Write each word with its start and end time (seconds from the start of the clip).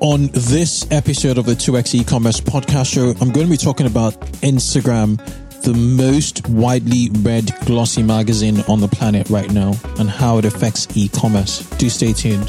On 0.00 0.28
this 0.32 0.86
episode 0.92 1.38
of 1.38 1.46
the 1.46 1.54
2x 1.54 1.92
e-commerce 1.92 2.40
podcast 2.40 2.92
show, 2.92 3.08
I'm 3.20 3.32
going 3.32 3.46
to 3.46 3.50
be 3.50 3.56
talking 3.56 3.86
about 3.86 4.12
Instagram, 4.42 5.18
the 5.62 5.74
most 5.74 6.48
widely 6.48 7.10
read 7.22 7.52
glossy 7.64 8.04
magazine 8.04 8.60
on 8.68 8.80
the 8.80 8.86
planet 8.86 9.28
right 9.28 9.50
now, 9.50 9.74
and 9.98 10.08
how 10.08 10.38
it 10.38 10.44
affects 10.44 10.86
e-commerce. 10.96 11.68
Do 11.78 11.90
stay 11.90 12.12
tuned. 12.12 12.48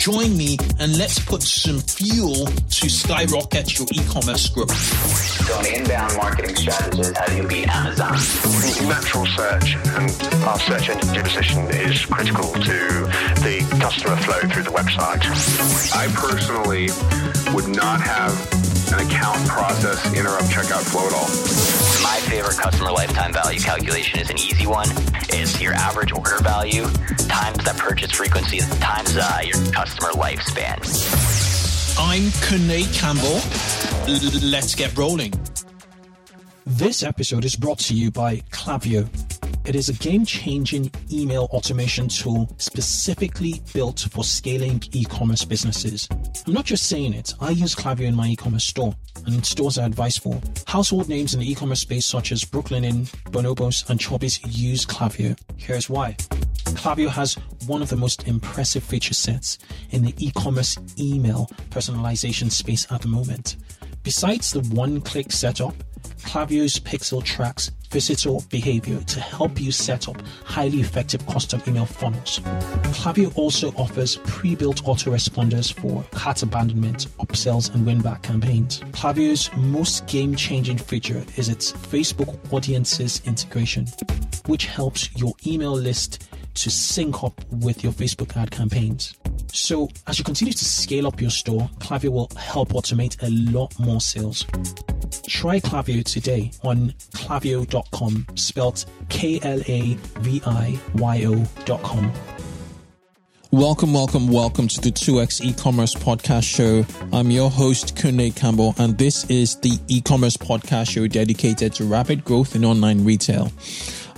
join 0.00 0.34
me, 0.34 0.56
and 0.78 0.96
let's 0.96 1.18
put 1.18 1.42
some 1.42 1.78
fuel 1.78 2.46
to 2.46 2.88
skyrocket 2.88 3.78
your 3.78 3.86
e-commerce 3.92 4.48
growth. 4.48 4.72
So 4.72 5.60
an 5.60 5.66
inbound 5.66 6.16
marketing 6.16 6.56
strategist, 6.56 7.14
how 7.18 7.26
do 7.26 7.36
you 7.36 7.46
beat 7.46 7.68
Amazon? 7.68 8.12
Natural 8.88 9.26
search 9.26 9.76
and 9.76 10.10
our 10.44 10.58
search 10.58 10.88
engine 10.88 11.22
position 11.22 11.66
is 11.68 12.06
critical 12.06 12.50
to 12.50 12.78
the 13.44 13.78
customer 13.78 14.16
flow 14.16 14.40
through 14.48 14.62
the 14.62 14.70
website. 14.70 15.20
I 15.94 16.06
personally 16.14 16.88
would 17.54 17.68
not 17.68 18.00
have 18.00 18.32
an 18.92 19.06
account 19.06 19.46
process 19.48 20.14
interrupt 20.14 20.44
checkout 20.44 20.82
flow 20.82 21.06
at 21.06 21.12
all. 21.12 21.28
My 22.02 22.18
favorite 22.28 22.58
customer 22.58 22.90
lifetime 22.92 23.32
value 23.32 23.60
calculation 23.60 24.20
is 24.20 24.30
an 24.30 24.38
easy 24.38 24.66
one. 24.66 24.88
It's 25.30 25.60
your 25.60 25.72
average 25.74 26.12
order 26.12 26.38
value 26.42 26.84
times 27.28 27.64
that 27.64 27.76
purchase 27.78 28.10
frequency 28.12 28.58
times 28.80 29.16
uh, 29.16 29.40
your 29.44 29.56
customer 29.72 30.10
lifespan. 30.10 30.78
I'm 31.98 32.22
Kunle 32.42 32.84
Campbell. 32.98 33.40
L- 34.08 34.50
let's 34.50 34.74
get 34.74 34.96
rolling. 34.96 35.32
This 36.66 37.02
episode 37.02 37.44
is 37.44 37.56
brought 37.56 37.78
to 37.80 37.94
you 37.94 38.10
by 38.10 38.36
Klaviyo. 38.50 39.08
It 39.64 39.76
is 39.76 39.88
a 39.88 39.92
game 39.92 40.24
changing 40.24 40.90
email 41.12 41.44
automation 41.52 42.08
tool 42.08 42.52
specifically 42.56 43.62
built 43.72 44.08
for 44.10 44.24
scaling 44.24 44.82
e 44.92 45.04
commerce 45.04 45.44
businesses. 45.44 46.08
I'm 46.46 46.52
not 46.52 46.64
just 46.64 46.86
saying 46.86 47.14
it, 47.14 47.34
I 47.40 47.50
use 47.50 47.74
Klaviyo 47.74 48.06
in 48.06 48.16
my 48.16 48.28
e 48.28 48.36
commerce 48.36 48.64
store 48.64 48.94
and 49.26 49.44
stores 49.44 49.78
I 49.78 49.86
advise 49.86 50.16
for. 50.16 50.40
Household 50.66 51.08
names 51.08 51.34
in 51.34 51.40
the 51.40 51.50
e 51.50 51.54
commerce 51.54 51.80
space, 51.80 52.06
such 52.06 52.32
as 52.32 52.42
Brooklinen 52.44 52.84
Inn, 52.84 53.04
Bonobos, 53.30 53.88
and 53.90 54.00
Chubbies, 54.00 54.40
use 54.48 54.86
Klaviyo. 54.86 55.38
Here's 55.56 55.90
why. 55.90 56.16
Klaviyo 56.74 57.08
has 57.08 57.34
one 57.66 57.82
of 57.82 57.90
the 57.90 57.96
most 57.96 58.26
impressive 58.26 58.82
feature 58.82 59.14
sets 59.14 59.58
in 59.90 60.02
the 60.02 60.14
e 60.18 60.32
commerce 60.34 60.78
email 60.98 61.50
personalization 61.70 62.50
space 62.50 62.90
at 62.90 63.02
the 63.02 63.08
moment. 63.08 63.56
Besides 64.02 64.52
the 64.52 64.60
one 64.74 65.00
click 65.02 65.30
setup, 65.30 65.74
Klaviyo's 66.22 66.80
Pixel 66.80 67.22
tracks 67.22 67.70
visitor 67.90 68.36
behavior 68.48 69.00
to 69.00 69.20
help 69.20 69.60
you 69.60 69.72
set 69.72 70.08
up 70.08 70.20
highly 70.44 70.80
effective 70.80 71.26
custom 71.26 71.60
email 71.66 71.86
funnels. 71.86 72.40
Klaviyo 72.92 73.36
also 73.36 73.70
offers 73.72 74.16
pre-built 74.24 74.84
autoresponders 74.84 75.72
for 75.72 76.04
cart 76.16 76.42
abandonment, 76.42 77.08
upsells, 77.18 77.72
and 77.74 77.84
win-back 77.84 78.22
campaigns. 78.22 78.80
Klaviyo's 78.92 79.50
most 79.56 80.06
game-changing 80.06 80.78
feature 80.78 81.24
is 81.36 81.48
its 81.48 81.72
Facebook 81.72 82.38
Audiences 82.52 83.22
integration, 83.26 83.86
which 84.46 84.66
helps 84.66 85.14
your 85.16 85.34
email 85.46 85.72
list 85.72 86.28
to 86.54 86.70
sync 86.70 87.22
up 87.22 87.40
with 87.50 87.82
your 87.82 87.92
Facebook 87.92 88.36
ad 88.36 88.50
campaigns. 88.50 89.16
So, 89.52 89.88
as 90.06 90.18
you 90.18 90.24
continue 90.24 90.52
to 90.52 90.64
scale 90.64 91.06
up 91.06 91.20
your 91.20 91.30
store, 91.30 91.68
Klaviyo 91.78 92.10
will 92.10 92.30
help 92.36 92.70
automate 92.70 93.16
a 93.22 93.30
lot 93.50 93.78
more 93.78 94.00
sales. 94.00 94.46
Try 95.10 95.60
Klaviyo 95.60 96.04
today 96.04 96.50
on 96.62 96.94
klaviyo.com, 97.12 98.26
spelt 98.34 98.86
K 99.08 99.40
L 99.42 99.60
A 99.66 99.94
V 100.20 100.42
I 100.46 100.78
Y 100.94 101.24
O.com. 101.24 102.12
Welcome, 103.52 103.92
welcome, 103.92 104.28
welcome 104.28 104.68
to 104.68 104.80
the 104.80 104.92
2x 104.92 105.44
e-commerce 105.44 105.92
podcast 105.92 106.44
show. 106.44 106.86
I'm 107.12 107.32
your 107.32 107.50
host, 107.50 107.96
Kunle 107.96 108.34
Campbell, 108.36 108.76
and 108.78 108.96
this 108.96 109.28
is 109.28 109.56
the 109.56 109.76
e-commerce 109.88 110.36
podcast 110.36 110.90
show 110.90 111.08
dedicated 111.08 111.74
to 111.74 111.84
rapid 111.84 112.24
growth 112.24 112.54
in 112.54 112.64
online 112.64 113.04
retail. 113.04 113.50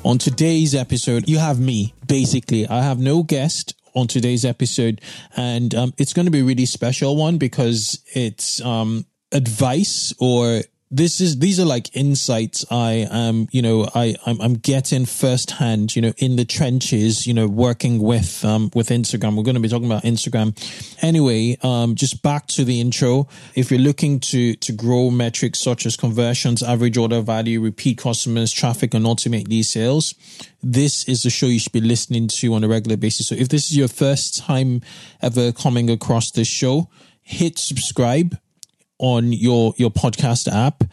On 0.05 0.19
today's 0.19 0.75
episode, 0.75 1.31
you 1.31 1.39
have 1.39 1.59
me, 1.59 1.95
basically. 2.07 2.69
I 2.69 2.83
have 2.83 2.99
no 2.99 3.23
guest 3.23 3.75
on 3.95 4.07
today's 4.07 4.45
episode, 4.45 5.01
and 5.35 5.75
um, 5.75 5.95
it's 5.97 6.13
going 6.13 6.27
to 6.27 6.31
be 6.31 6.41
a 6.41 6.45
really 6.45 6.67
special 6.67 7.17
one 7.17 7.39
because 7.39 8.05
it's 8.15 8.61
um, 8.61 9.07
advice 9.33 10.13
or 10.19 10.61
this 10.93 11.23
is 11.23 11.39
these 11.39 11.59
are 11.59 11.65
like 11.65 11.97
insights 11.97 12.67
I 12.71 13.09
am 13.11 13.49
you 13.51 13.63
know 13.63 13.89
I 13.95 14.15
I'm, 14.27 14.41
I'm, 14.41 14.55
getting 14.55 15.07
firsthand 15.07 15.97
you 15.97 16.03
know 16.03 16.13
in 16.19 16.37
the 16.37 16.45
trenches 16.45 17.27
you 17.27 17.33
know 17.33 17.49
working 17.49 17.99
with 17.99 18.45
um 18.45 18.71
with 18.75 18.91
Instagram. 18.91 19.35
We're 19.35 19.43
going 19.43 19.55
to 19.55 19.61
be 19.61 19.69
talking 19.69 19.87
about 19.87 20.03
Instagram. 20.03 20.55
Anyway 21.03 21.57
um 21.63 21.95
just 21.95 22.23
back 22.23 22.47
to 22.49 22.65
the 22.65 22.81
intro. 22.81 23.27
If 23.55 23.71
you're 23.71 23.81
looking 23.81 24.21
to 24.21 24.55
to 24.57 24.73
grow 24.73 25.11
metrics 25.11 25.61
such 25.61 25.87
as 25.87 25.97
conversions 25.97 26.63
average 26.63 26.99
order 26.99 27.23
value 27.23 27.61
repeat 27.61 27.99
customers 27.99 28.53
traffic 28.53 28.93
and 28.93 29.07
ultimately 29.07 29.63
sales 29.63 30.15
this 30.63 31.09
is 31.09 31.23
the 31.23 31.31
show 31.31 31.47
you 31.47 31.59
should 31.59 31.73
be 31.73 31.81
listening 31.81 32.29
to 32.29 32.55
on 32.55 32.63
a 32.63 32.69
regular 32.69 32.97
basis. 32.97 33.27
So 33.27 33.35
if 33.35 33.49
this 33.49 33.69
is 33.71 33.77
your 33.77 33.89
first 33.89 34.39
time 34.39 34.83
ever 35.21 35.51
coming 35.53 35.91
across 35.91 36.31
this 36.31 36.47
show 36.47 36.89
hit 37.23 37.59
subscribe 37.59 38.37
on 39.03 39.33
your 39.33 39.75
your 39.77 39.91
podcast 39.91 40.51
app 40.51 40.85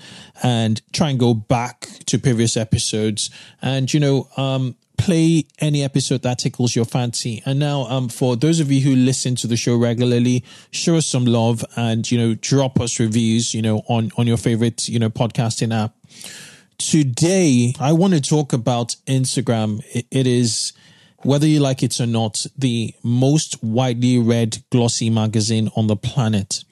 and 0.44 0.82
try 0.92 1.10
and 1.10 1.20
go 1.20 1.34
back 1.34 1.88
to 2.08 2.18
previous 2.18 2.58
episodes 2.58 3.30
and 3.62 3.94
you 3.94 4.00
know 4.00 4.28
um 4.36 4.76
play 4.98 5.46
any 5.60 5.82
episode 5.82 6.24
that 6.24 6.40
tickles 6.40 6.76
your 6.76 6.84
fancy. 6.84 7.42
And 7.46 7.58
now, 7.58 7.84
um, 7.84 8.10
for 8.10 8.36
those 8.36 8.60
of 8.60 8.70
you 8.70 8.82
who 8.82 8.96
listen 8.96 9.34
to 9.36 9.48
the 9.48 9.56
show 9.56 9.78
regularly, 9.78 10.44
show 10.72 10.98
us 10.98 11.06
some 11.06 11.24
love 11.24 11.64
and, 11.78 12.10
you 12.12 12.18
know, 12.18 12.36
drop 12.36 12.82
us 12.82 13.00
reviews, 13.00 13.54
you 13.54 13.62
know, 13.62 13.84
on, 13.88 14.12
on 14.18 14.28
your 14.28 14.36
favorite, 14.36 14.90
you 14.90 15.00
know, 15.00 15.10
podcasting 15.10 15.74
app. 15.74 15.96
Today, 16.78 17.74
I 17.80 17.94
want 17.94 18.14
to 18.14 18.22
talk 18.22 18.52
about 18.52 18.98
Instagram. 19.08 19.82
it, 19.94 20.06
it 20.12 20.28
is, 20.28 20.74
whether 21.20 21.48
you 21.48 21.62
like 21.62 21.82
it 21.82 22.00
or 22.02 22.06
not, 22.06 22.46
the 22.58 22.94
most 23.02 23.64
widely 23.64 24.18
read 24.18 24.58
glossy 24.70 25.10
magazine 25.10 25.70
on 25.78 25.88
the 25.88 25.96
planet. 25.96 26.66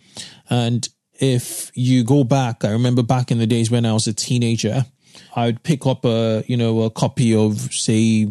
And 0.49 0.87
if 1.19 1.71
you 1.73 2.03
go 2.03 2.23
back, 2.23 2.63
I 2.63 2.71
remember 2.71 3.03
back 3.03 3.31
in 3.31 3.37
the 3.37 3.47
days 3.47 3.71
when 3.71 3.85
I 3.85 3.93
was 3.93 4.07
a 4.07 4.13
teenager, 4.13 4.85
I 5.35 5.45
would 5.45 5.63
pick 5.63 5.85
up 5.85 6.05
a, 6.05 6.43
you 6.47 6.57
know, 6.57 6.81
a 6.81 6.89
copy 6.89 7.35
of, 7.35 7.73
say, 7.73 8.27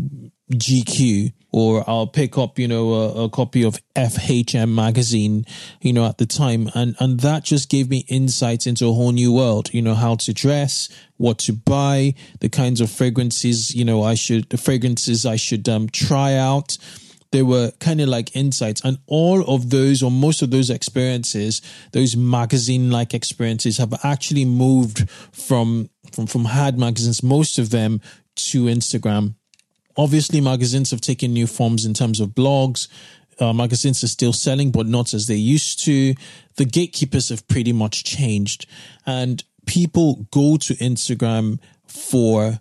GQ, 0.52 1.32
or 1.52 1.84
I'll 1.88 2.06
pick 2.06 2.36
up, 2.36 2.58
you 2.58 2.68
know, 2.68 2.92
a, 2.92 3.24
a, 3.24 3.30
copy 3.30 3.64
of 3.64 3.78
FHM 3.94 4.74
magazine, 4.74 5.46
you 5.80 5.92
know, 5.92 6.04
at 6.04 6.18
the 6.18 6.26
time. 6.26 6.68
And, 6.74 6.96
and 7.00 7.20
that 7.20 7.44
just 7.44 7.70
gave 7.70 7.88
me 7.88 8.04
insights 8.08 8.66
into 8.66 8.86
a 8.86 8.92
whole 8.92 9.12
new 9.12 9.32
world, 9.32 9.72
you 9.72 9.82
know, 9.82 9.94
how 9.94 10.16
to 10.16 10.32
dress, 10.32 10.88
what 11.16 11.38
to 11.38 11.52
buy, 11.52 12.14
the 12.40 12.48
kinds 12.48 12.80
of 12.80 12.90
fragrances, 12.90 13.74
you 13.74 13.84
know, 13.84 14.02
I 14.02 14.14
should, 14.14 14.50
the 14.50 14.58
fragrances 14.58 15.24
I 15.24 15.36
should, 15.36 15.68
um, 15.68 15.88
try 15.88 16.34
out 16.34 16.76
they 17.36 17.42
were 17.42 17.70
kind 17.80 18.00
of 18.00 18.08
like 18.08 18.34
insights. 18.34 18.80
And 18.82 18.96
all 19.06 19.42
of 19.42 19.68
those 19.68 20.02
or 20.02 20.10
most 20.10 20.40
of 20.40 20.50
those 20.50 20.70
experiences 20.70 21.60
those 21.92 22.16
magazine 22.16 22.90
like 22.90 23.12
experiences 23.12 23.76
have 23.76 23.92
actually 24.02 24.46
moved 24.46 25.10
from 25.32 25.90
from 26.12 26.26
from 26.26 26.46
hard 26.46 26.78
magazines 26.78 27.22
most 27.22 27.58
of 27.58 27.68
them 27.68 28.00
to 28.36 28.64
instagram. 28.64 29.34
Obviously 29.98 30.40
magazines 30.40 30.90
have 30.92 31.02
taken 31.02 31.34
new 31.34 31.46
forms 31.46 31.84
in 31.84 31.92
terms 31.92 32.20
of 32.20 32.30
blogs. 32.30 32.88
Uh, 33.38 33.52
magazines 33.52 34.02
are 34.02 34.08
still 34.08 34.32
selling 34.32 34.70
but 34.70 34.86
not 34.86 35.12
as 35.12 35.26
they 35.26 35.34
used 35.34 35.84
to. 35.84 36.14
The 36.56 36.64
gatekeepers 36.64 37.28
have 37.28 37.46
pretty 37.48 37.74
much 37.74 38.02
changed. 38.04 38.64
And 39.04 39.44
people 39.66 40.26
go 40.30 40.56
to 40.56 40.74
instagram 40.76 41.58
for 41.86 42.58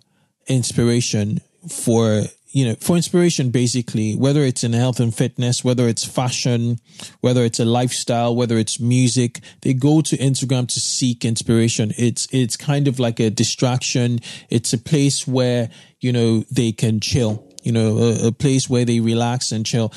inspiration 0.48 1.40
for 1.66 2.24
you 2.56 2.64
know, 2.64 2.74
for 2.80 2.96
inspiration, 2.96 3.50
basically, 3.50 4.14
whether 4.14 4.40
it's 4.40 4.64
in 4.64 4.72
health 4.72 4.98
and 4.98 5.14
fitness, 5.14 5.62
whether 5.62 5.88
it's 5.88 6.06
fashion, 6.06 6.78
whether 7.20 7.44
it's 7.44 7.60
a 7.60 7.66
lifestyle, 7.66 8.34
whether 8.34 8.56
it's 8.56 8.80
music, 8.80 9.40
they 9.60 9.74
go 9.74 10.00
to 10.00 10.16
Instagram 10.16 10.66
to 10.68 10.80
seek 10.80 11.22
inspiration. 11.22 11.92
It's, 11.98 12.26
it's 12.32 12.56
kind 12.56 12.88
of 12.88 12.98
like 12.98 13.20
a 13.20 13.28
distraction. 13.28 14.20
It's 14.48 14.72
a 14.72 14.78
place 14.78 15.28
where, 15.28 15.68
you 16.00 16.14
know, 16.14 16.44
they 16.50 16.72
can 16.72 16.98
chill, 17.00 17.46
you 17.62 17.72
know, 17.72 17.98
a, 17.98 18.28
a 18.28 18.32
place 18.32 18.70
where 18.70 18.86
they 18.86 19.00
relax 19.00 19.52
and 19.52 19.66
chill. 19.66 19.92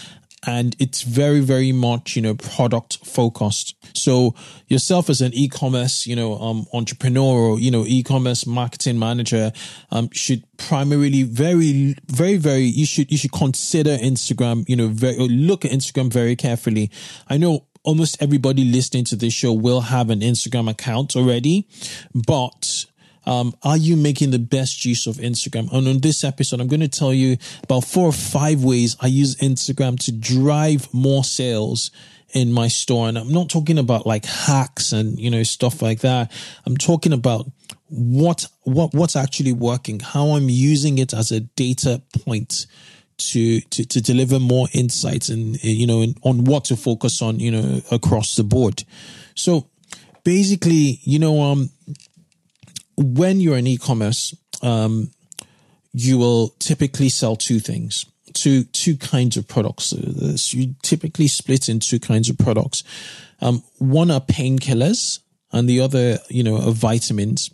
And 0.46 0.76
it's 0.80 1.02
very 1.02 1.40
very 1.40 1.72
much 1.72 2.16
you 2.16 2.22
know 2.22 2.36
product 2.36 3.06
focused. 3.06 3.76
So 3.96 4.36
yourself 4.68 5.10
as 5.10 5.22
an 5.22 5.34
e-commerce 5.34 6.08
you 6.08 6.16
know 6.16 6.38
um, 6.40 6.66
entrepreneur 6.74 7.52
or 7.52 7.60
you 7.60 7.72
know 7.72 7.86
e-commerce 7.86 8.46
marketing 8.46 9.00
manager 9.00 9.52
um, 9.92 10.10
should 10.12 10.44
primarily 10.58 11.24
very 11.24 11.96
very 12.08 12.38
very 12.38 12.64
you 12.64 12.86
should 12.86 13.12
you 13.12 13.18
should 13.18 13.32
consider 13.32 13.98
instagram 13.98 14.68
you 14.68 14.76
know 14.76 14.88
very 14.88 15.16
look 15.18 15.66
at 15.66 15.72
instagram 15.72 16.12
very 16.12 16.36
carefully. 16.36 16.92
I 17.28 17.38
know 17.38 17.66
almost 17.84 18.22
everybody 18.22 18.66
listening 18.66 19.06
to 19.06 19.16
this 19.16 19.34
show 19.34 19.54
will 19.54 19.82
have 19.82 20.10
an 20.10 20.20
instagram 20.20 20.70
account 20.70 21.16
already 21.16 21.66
but 22.14 22.86
um, 23.30 23.54
are 23.62 23.78
you 23.78 23.96
making 23.96 24.32
the 24.32 24.40
best 24.40 24.86
use 24.86 25.06
of 25.06 25.18
Instagram? 25.18 25.72
And 25.72 25.88
on 25.88 26.00
this 26.00 26.24
episode, 26.24 26.60
I'm 26.60 26.68
going 26.68 26.80
to 26.80 26.88
tell 26.88 27.14
you 27.14 27.38
about 27.62 27.82
four 27.82 28.08
or 28.08 28.12
five 28.12 28.64
ways 28.64 28.98
I 29.00 29.06
use 29.06 29.36
Instagram 29.36 30.00
to 30.06 30.12
drive 30.12 30.92
more 30.96 31.24
sales 31.24 31.92
in 32.34 32.52
my 32.52 32.68
store. 32.68 33.08
And 33.08 33.20
I'm 33.20 33.32
not 33.32 33.48
talking 33.48 33.78
about 33.78 34.08
like 34.08 34.26
hacks 34.26 34.92
and, 34.94 35.20
you 35.20 35.30
know, 35.30 35.44
stuff 35.44 35.84
like 35.84 36.00
that. 36.00 36.32
I'm 36.66 36.76
talking 36.76 37.14
about 37.14 37.46
what, 37.90 38.48
what, 38.64 38.96
what's 38.96 39.16
actually 39.16 39.54
working, 39.54 40.00
how 40.00 40.30
I'm 40.30 40.50
using 40.50 40.98
it 40.98 41.14
as 41.14 41.32
a 41.32 41.42
data 41.42 42.02
point 42.26 42.66
to, 43.18 43.62
to, 43.62 43.86
to 43.86 44.02
deliver 44.02 44.40
more 44.40 44.68
insights 44.74 45.30
and, 45.30 45.64
you 45.64 45.86
know, 45.86 46.04
on 46.24 46.46
what 46.46 46.66
to 46.66 46.76
focus 46.76 47.22
on, 47.22 47.40
you 47.40 47.52
know, 47.52 47.82
across 47.92 48.36
the 48.36 48.44
board. 48.44 48.84
So 49.36 49.70
basically, 50.24 51.00
you 51.04 51.20
know, 51.20 51.42
um, 51.42 51.70
when 53.00 53.40
you're 53.40 53.58
in 53.58 53.68
e-commerce, 53.68 54.36
um, 54.62 55.12
you 55.94 56.18
will 56.18 56.50
typically 56.60 57.10
sell 57.10 57.36
two 57.36 57.60
things, 57.60 58.06
two 58.34 58.66
two 58.66 58.98
kinds 58.98 59.38
of 59.38 59.48
products. 59.48 59.94
You 60.54 60.76
typically 60.84 61.28
split 61.28 61.70
in 61.70 61.80
two 61.80 62.00
kinds 62.00 62.30
of 62.30 62.38
products. 62.38 62.84
Um, 63.42 63.64
one 63.78 64.12
are 64.12 64.20
painkillers, 64.20 65.20
and 65.52 65.68
the 65.68 65.80
other, 65.80 66.20
you 66.30 66.44
know, 66.44 66.58
are 66.58 66.72
vitamins. 66.72 67.52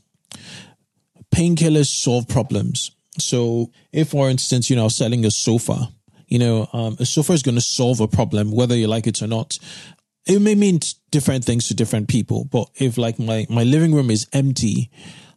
Painkillers 1.34 1.88
solve 1.88 2.28
problems. 2.28 2.92
So, 3.18 3.72
if, 3.94 4.10
for 4.10 4.30
instance, 4.30 4.70
you 4.70 4.76
know, 4.76 4.90
selling 4.90 5.26
a 5.26 5.32
sofa, 5.32 5.90
you 6.28 6.40
know, 6.40 6.68
um, 6.74 6.98
a 7.00 7.06
sofa 7.06 7.34
is 7.34 7.44
going 7.44 7.56
to 7.56 7.62
solve 7.62 8.02
a 8.02 8.08
problem, 8.08 8.52
whether 8.52 8.76
you 8.76 8.88
like 8.88 9.08
it 9.08 9.22
or 9.22 9.28
not. 9.28 9.58
It 10.26 10.40
may 10.40 10.56
mean 10.56 10.80
different 11.12 11.46
things 11.46 11.68
to 11.68 11.76
different 11.76 12.08
people, 12.08 12.46
but 12.46 12.68
if 12.76 12.98
like 12.98 13.20
my 13.20 13.46
my 13.48 13.64
living 13.64 13.94
room 13.94 14.10
is 14.10 14.28
empty 14.34 14.90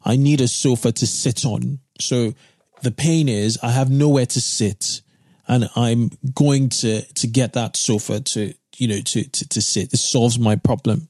I 0.04 0.16
need 0.16 0.40
a 0.40 0.48
sofa 0.48 0.92
to 0.92 1.06
sit 1.06 1.44
on. 1.44 1.80
So 2.00 2.34
the 2.82 2.90
pain 2.90 3.28
is 3.28 3.58
I 3.62 3.70
have 3.70 3.90
nowhere 3.90 4.26
to 4.26 4.40
sit 4.40 5.02
and 5.46 5.68
I'm 5.74 6.10
going 6.34 6.68
to, 6.68 7.02
to 7.02 7.26
get 7.26 7.54
that 7.54 7.76
sofa 7.76 8.20
to, 8.20 8.54
you 8.76 8.88
know, 8.88 9.00
to, 9.00 9.24
to, 9.28 9.48
to 9.48 9.62
sit. 9.62 9.90
This 9.90 10.08
solves 10.08 10.38
my 10.38 10.56
problem. 10.56 11.08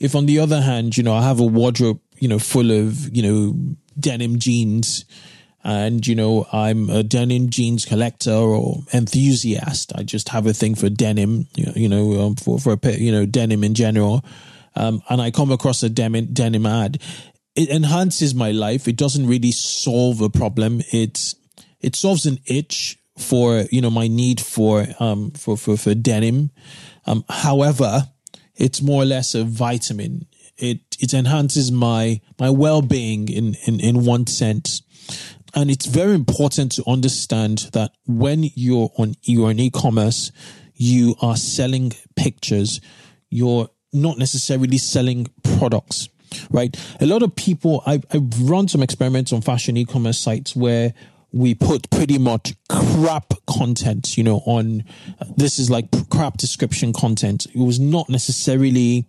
If 0.00 0.14
on 0.14 0.26
the 0.26 0.40
other 0.40 0.60
hand, 0.60 0.96
you 0.96 1.02
know, 1.02 1.14
I 1.14 1.22
have 1.22 1.40
a 1.40 1.44
wardrobe, 1.44 2.00
you 2.18 2.28
know, 2.28 2.38
full 2.38 2.70
of, 2.70 3.16
you 3.16 3.22
know, 3.22 3.74
denim 3.98 4.38
jeans 4.38 5.04
and, 5.64 6.06
you 6.06 6.14
know, 6.14 6.46
I'm 6.52 6.88
a 6.88 7.02
denim 7.02 7.50
jeans 7.50 7.84
collector 7.84 8.32
or 8.32 8.84
enthusiast. 8.92 9.92
I 9.94 10.02
just 10.02 10.28
have 10.28 10.46
a 10.46 10.52
thing 10.52 10.74
for 10.74 10.88
denim, 10.88 11.48
you 11.56 11.88
know, 11.88 12.20
um, 12.20 12.36
for, 12.36 12.58
for, 12.58 12.76
you 12.90 13.10
know, 13.10 13.26
denim 13.26 13.64
in 13.64 13.74
general. 13.74 14.24
Um, 14.76 15.02
and 15.08 15.20
I 15.20 15.30
come 15.30 15.50
across 15.50 15.82
a 15.82 15.88
denim, 15.88 16.26
denim 16.26 16.66
ad 16.66 17.00
it 17.58 17.70
enhances 17.70 18.36
my 18.36 18.52
life. 18.52 18.86
It 18.86 18.96
doesn't 18.96 19.26
really 19.26 19.50
solve 19.50 20.20
a 20.20 20.30
problem. 20.30 20.80
It 20.92 21.34
it 21.80 21.96
solves 21.96 22.24
an 22.24 22.38
itch 22.46 22.98
for 23.18 23.64
you 23.72 23.80
know 23.80 23.90
my 23.90 24.06
need 24.06 24.40
for 24.40 24.86
um 25.00 25.32
for 25.32 25.56
for, 25.56 25.76
for 25.76 25.92
denim. 25.92 26.50
Um, 27.04 27.24
however, 27.28 28.08
it's 28.54 28.80
more 28.80 29.02
or 29.02 29.06
less 29.06 29.34
a 29.34 29.42
vitamin. 29.42 30.26
It 30.56 30.96
it 31.00 31.12
enhances 31.12 31.72
my 31.72 32.20
my 32.38 32.48
well 32.48 32.80
being 32.80 33.28
in, 33.28 33.56
in 33.66 33.80
in 33.80 34.04
one 34.04 34.28
sense. 34.28 34.82
And 35.52 35.68
it's 35.68 35.86
very 35.86 36.14
important 36.14 36.72
to 36.72 36.84
understand 36.86 37.70
that 37.72 37.90
when 38.06 38.44
you're 38.54 38.90
on 38.98 39.16
you're 39.22 39.50
in 39.50 39.58
e-commerce, 39.58 40.30
you 40.74 41.16
are 41.20 41.36
selling 41.36 41.92
pictures. 42.14 42.80
You're 43.30 43.68
not 43.92 44.16
necessarily 44.16 44.78
selling 44.78 45.26
products 45.42 46.08
right? 46.50 46.76
A 47.00 47.06
lot 47.06 47.22
of 47.22 47.34
people, 47.36 47.82
I've, 47.86 48.04
I've 48.12 48.40
run 48.42 48.68
some 48.68 48.82
experiments 48.82 49.32
on 49.32 49.40
fashion 49.40 49.76
e-commerce 49.76 50.18
sites 50.18 50.54
where 50.54 50.94
we 51.32 51.54
put 51.54 51.90
pretty 51.90 52.18
much 52.18 52.54
crap 52.68 53.34
content, 53.46 54.16
you 54.16 54.24
know, 54.24 54.38
on 54.46 54.84
this 55.36 55.58
is 55.58 55.70
like 55.70 55.86
crap 56.08 56.38
description 56.38 56.92
content. 56.92 57.46
It 57.54 57.58
was 57.58 57.78
not 57.78 58.08
necessarily 58.08 59.06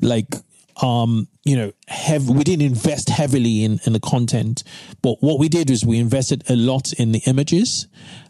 like, 0.00 0.34
um, 0.82 1.28
you 1.44 1.56
know, 1.56 1.72
heavy, 1.86 2.32
we 2.32 2.42
didn't 2.42 2.66
invest 2.66 3.08
heavily 3.08 3.62
in, 3.62 3.78
in 3.86 3.92
the 3.92 4.00
content, 4.00 4.64
but 5.00 5.16
what 5.20 5.38
we 5.38 5.48
did 5.48 5.70
was 5.70 5.84
we 5.84 5.98
invested 5.98 6.42
a 6.50 6.56
lot 6.56 6.92
in 6.94 7.12
the 7.12 7.22
images 7.26 7.86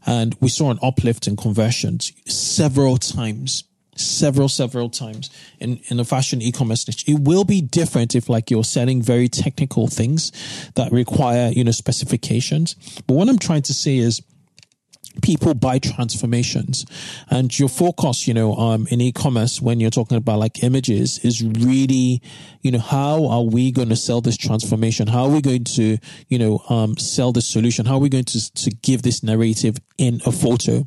and 0.06 0.37
we 0.40 0.48
saw 0.48 0.70
an 0.70 0.78
uplift 0.82 1.26
in 1.26 1.37
conversions 1.37 2.12
several 2.26 2.98
times 2.98 3.64
several, 4.00 4.49
several 4.49 4.88
times 4.88 5.31
in, 5.58 5.81
in 5.88 5.97
the 5.97 6.05
fashion 6.05 6.43
e-commerce 6.43 6.87
niche. 6.87 7.05
It 7.06 7.20
will 7.20 7.44
be 7.44 7.61
different 7.61 8.14
if 8.14 8.29
like 8.29 8.50
you're 8.50 8.64
selling 8.64 9.02
very 9.02 9.29
technical 9.29 9.87
things 9.87 10.32
that 10.75 10.91
require, 10.93 11.50
you 11.50 11.64
know, 11.64 11.70
specifications. 11.70 12.75
But 13.06 13.14
what 13.14 13.29
I'm 13.29 13.38
trying 13.38 13.62
to 13.62 13.75
say 13.75 13.99
is, 13.99 14.23
people 15.23 15.55
buy 15.55 15.79
transformations 15.79 16.87
and 17.31 17.58
your 17.58 17.69
focus 17.69 18.29
you 18.29 18.32
know 18.32 18.55
um 18.55 18.87
in 18.91 19.00
e-commerce 19.00 19.61
when 19.61 19.81
you're 19.81 19.91
talking 19.91 20.17
about 20.17 20.38
like 20.38 20.62
images 20.62 21.19
is 21.25 21.43
really 21.43 22.23
you 22.62 22.70
know 22.70 22.79
how 22.79 23.26
are 23.26 23.43
we 23.43 23.73
going 23.73 23.88
to 23.88 23.97
sell 23.97 24.20
this 24.20 24.37
transformation 24.37 25.08
how 25.08 25.25
are 25.25 25.31
we 25.31 25.41
going 25.41 25.64
to 25.64 25.99
you 26.29 26.38
know 26.38 26.62
um 26.69 26.97
sell 26.97 27.32
this 27.32 27.47
solution 27.47 27.87
how 27.87 27.94
are 27.94 28.00
we 28.00 28.08
going 28.08 28.25
to 28.25 28.52
to 28.55 28.70
give 28.70 29.02
this 29.02 29.23
narrative 29.23 29.76
in 29.99 30.20
a 30.26 30.32
photo 30.32 30.87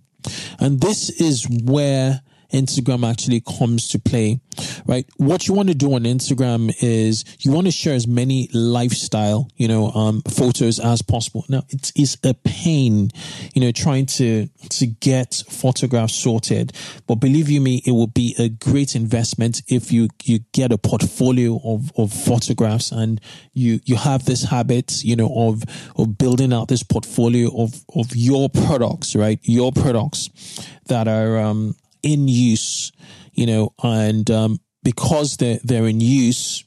and 0.60 0.80
this 0.80 1.10
is 1.20 1.46
where 1.66 2.22
Instagram 2.54 3.10
actually 3.10 3.42
comes 3.42 3.88
to 3.90 4.00
play, 4.00 4.40
right? 4.86 5.06
What 5.18 5.48
you 5.48 5.54
want 5.56 5.70
to 5.70 5.76
do 5.76 5.96
on 5.96 6.04
Instagram 6.04 6.74
is 6.82 7.26
you 7.40 7.52
want 7.52 7.66
to 7.66 7.72
share 7.72 7.96
as 7.96 8.08
many 8.08 8.48
lifestyle, 8.54 9.50
you 9.58 9.68
know, 9.68 9.90
um, 9.92 10.22
photos 10.22 10.80
as 10.80 11.02
possible. 11.02 11.46
Now 11.50 11.64
it 11.70 11.92
is 11.96 12.18
a 12.24 12.34
pain, 12.34 13.10
you 13.54 13.62
know, 13.62 13.72
trying 13.72 14.06
to, 14.06 14.48
to 14.70 14.86
get 14.86 15.44
photographs 15.50 16.16
sorted, 16.16 16.74
but 17.08 17.16
believe 17.16 17.50
you 17.50 17.60
me, 17.60 17.82
it 17.86 17.92
will 17.92 18.08
be 18.08 18.36
a 18.38 18.50
great 18.50 18.96
investment 18.96 19.64
if 19.68 19.92
you, 19.92 20.10
you 20.24 20.40
get 20.52 20.72
a 20.72 20.78
portfolio 20.78 21.60
of, 21.64 21.92
of 21.98 22.14
photographs 22.14 22.92
and 22.92 23.20
you, 23.54 23.80
you 23.86 23.96
have 23.96 24.26
this 24.26 24.44
habit, 24.44 25.04
you 25.04 25.16
know, 25.16 25.32
of, 25.36 25.64
of 25.98 26.18
building 26.18 26.54
out 26.54 26.68
this 26.68 26.84
portfolio 26.84 27.50
of, 27.58 27.84
of 27.96 28.16
your 28.16 28.50
products, 28.50 29.16
right? 29.16 29.40
Your 29.42 29.72
products 29.72 30.30
that 30.86 31.08
are, 31.08 31.40
um, 31.40 31.76
in 32.04 32.28
use, 32.28 32.92
you 33.32 33.48
know, 33.48 33.74
and 33.82 34.30
um, 34.30 34.60
because 34.84 35.38
they're 35.38 35.60
they're 35.64 35.88
in 35.88 36.00
use, 36.00 36.64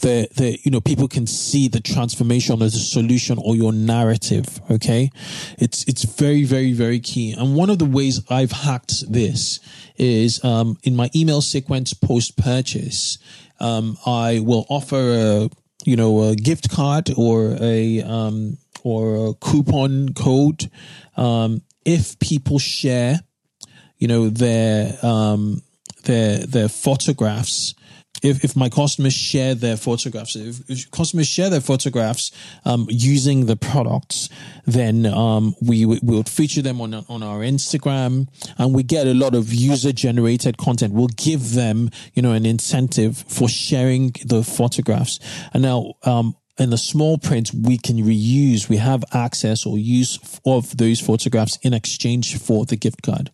the 0.00 0.28
the 0.36 0.58
you 0.62 0.70
know 0.70 0.80
people 0.80 1.08
can 1.08 1.26
see 1.26 1.68
the 1.68 1.80
transformation 1.80 2.62
as 2.62 2.74
a 2.74 2.80
solution 2.80 3.38
or 3.38 3.54
your 3.54 3.72
narrative. 3.72 4.60
Okay, 4.70 5.10
it's 5.58 5.84
it's 5.84 6.04
very 6.04 6.44
very 6.44 6.72
very 6.72 7.00
key. 7.00 7.32
And 7.32 7.54
one 7.54 7.70
of 7.70 7.78
the 7.78 7.84
ways 7.84 8.22
I've 8.30 8.52
hacked 8.52 9.10
this 9.12 9.60
is 9.96 10.42
um, 10.44 10.78
in 10.82 10.96
my 10.96 11.10
email 11.14 11.40
sequence 11.40 11.94
post 11.94 12.36
purchase. 12.36 13.18
Um, 13.60 13.98
I 14.06 14.40
will 14.40 14.66
offer 14.70 14.96
a 14.96 15.50
you 15.84 15.96
know 15.96 16.30
a 16.30 16.36
gift 16.36 16.70
card 16.70 17.10
or 17.16 17.56
a 17.60 18.02
um, 18.02 18.56
or 18.82 19.30
a 19.30 19.34
coupon 19.34 20.14
code 20.14 20.70
um, 21.16 21.62
if 21.84 22.18
people 22.18 22.58
share 22.58 23.20
you 24.00 24.08
know, 24.08 24.28
their, 24.30 24.98
um, 25.02 25.62
their, 26.04 26.38
their 26.38 26.68
photographs. 26.68 27.74
If, 28.22 28.44
if 28.44 28.56
my 28.56 28.68
customers 28.68 29.14
share 29.14 29.54
their 29.54 29.76
photographs, 29.76 30.36
if, 30.36 30.68
if 30.68 30.90
customers 30.90 31.26
share 31.26 31.48
their 31.48 31.60
photographs 31.60 32.32
um, 32.64 32.86
using 32.90 33.46
the 33.46 33.56
products, 33.56 34.28
then 34.66 35.06
um, 35.06 35.54
we, 35.62 35.86
will 35.86 36.24
feature 36.24 36.60
them 36.60 36.80
on 36.80 36.92
on 36.92 37.22
our 37.22 37.38
Instagram, 37.38 38.28
and 38.58 38.74
we 38.74 38.82
get 38.82 39.06
a 39.06 39.14
lot 39.14 39.34
of 39.34 39.54
user 39.54 39.92
generated 39.92 40.58
content. 40.58 40.92
We'll 40.92 41.08
give 41.08 41.52
them, 41.54 41.90
you 42.12 42.20
know, 42.20 42.32
an 42.32 42.44
incentive 42.44 43.24
for 43.28 43.48
sharing 43.48 44.12
the 44.26 44.42
photographs. 44.42 45.18
And 45.54 45.62
now, 45.62 45.94
um, 46.02 46.36
in 46.60 46.68
the 46.68 46.78
small 46.78 47.16
print, 47.16 47.52
we 47.54 47.78
can 47.78 47.96
reuse, 47.96 48.68
we 48.68 48.76
have 48.76 49.02
access 49.12 49.64
or 49.64 49.78
use 49.78 50.18
of 50.44 50.76
those 50.76 51.00
photographs 51.00 51.58
in 51.62 51.72
exchange 51.72 52.38
for 52.38 52.66
the 52.66 52.76
gift 52.76 53.02
card. 53.02 53.30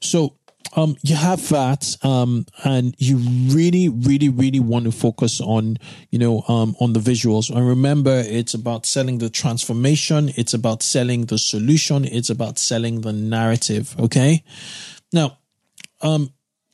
So 0.00 0.36
um, 0.76 0.96
you 1.02 1.14
have 1.14 1.48
that, 1.50 1.96
um, 2.02 2.46
and 2.64 2.94
you 2.98 3.18
really, 3.54 3.88
really, 3.88 4.28
really 4.28 4.60
want 4.60 4.86
to 4.86 4.92
focus 4.92 5.40
on, 5.40 5.78
you 6.10 6.18
know, 6.18 6.42
um, 6.48 6.74
on 6.80 6.92
the 6.94 7.00
visuals. 7.00 7.54
And 7.54 7.66
remember, 7.66 8.22
it's 8.26 8.54
about 8.54 8.86
selling 8.86 9.18
the 9.18 9.30
transformation. 9.30 10.30
It's 10.36 10.52
about 10.52 10.82
selling 10.82 11.26
the 11.26 11.38
solution. 11.38 12.04
It's 12.04 12.30
about 12.30 12.58
selling 12.58 13.02
the 13.02 13.12
narrative. 13.12 13.94
Okay. 14.00 14.42
Now, 15.12 15.38
um, 16.02 16.32